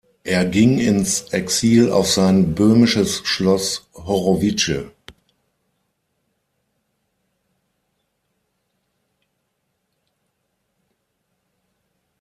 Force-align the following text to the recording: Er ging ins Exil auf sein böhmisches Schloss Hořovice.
Er 0.23 0.45
ging 0.45 0.79
ins 0.79 1.31
Exil 1.31 1.91
auf 1.91 2.09
sein 2.11 2.55
böhmisches 2.55 3.21
Schloss 3.23 3.87
Hořovice. 3.93 4.89